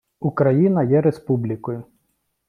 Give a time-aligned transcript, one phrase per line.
[0.19, 1.83] Україна є республікою.